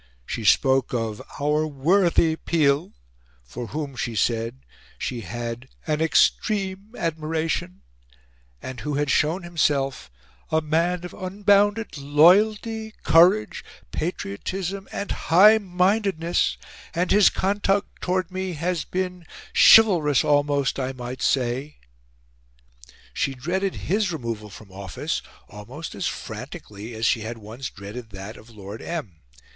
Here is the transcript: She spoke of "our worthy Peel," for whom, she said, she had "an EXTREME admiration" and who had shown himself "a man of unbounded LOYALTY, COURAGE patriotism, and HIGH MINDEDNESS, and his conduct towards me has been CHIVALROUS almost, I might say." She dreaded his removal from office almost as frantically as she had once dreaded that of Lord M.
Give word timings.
She 0.25 0.43
spoke 0.43 0.95
of 0.95 1.21
"our 1.39 1.67
worthy 1.67 2.35
Peel," 2.35 2.93
for 3.43 3.67
whom, 3.67 3.95
she 3.95 4.15
said, 4.15 4.65
she 4.97 5.21
had 5.21 5.69
"an 5.85 6.01
EXTREME 6.01 6.95
admiration" 6.97 7.83
and 8.63 8.79
who 8.79 8.95
had 8.95 9.11
shown 9.11 9.43
himself 9.43 10.09
"a 10.49 10.59
man 10.59 11.05
of 11.05 11.13
unbounded 11.13 11.99
LOYALTY, 11.99 12.95
COURAGE 13.03 13.63
patriotism, 13.91 14.87
and 14.91 15.11
HIGH 15.11 15.59
MINDEDNESS, 15.59 16.57
and 16.95 17.11
his 17.11 17.29
conduct 17.29 18.01
towards 18.01 18.31
me 18.31 18.53
has 18.53 18.83
been 18.83 19.27
CHIVALROUS 19.53 20.23
almost, 20.23 20.79
I 20.79 20.93
might 20.93 21.21
say." 21.21 21.77
She 23.13 23.35
dreaded 23.35 23.75
his 23.85 24.11
removal 24.11 24.49
from 24.49 24.71
office 24.71 25.21
almost 25.47 25.93
as 25.93 26.07
frantically 26.07 26.95
as 26.95 27.05
she 27.05 27.21
had 27.21 27.37
once 27.37 27.69
dreaded 27.69 28.09
that 28.09 28.35
of 28.35 28.49
Lord 28.49 28.81
M. 28.81 29.17